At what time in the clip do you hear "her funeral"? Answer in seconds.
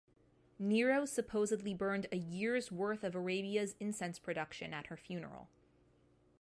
4.87-5.47